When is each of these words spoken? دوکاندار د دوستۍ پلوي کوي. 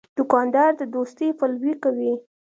دوکاندار 0.17 0.71
د 0.79 0.81
دوستۍ 0.93 1.29
پلوي 1.39 1.73
کوي. 1.83 2.13